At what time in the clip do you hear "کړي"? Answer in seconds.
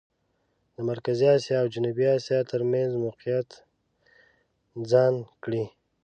5.43-5.63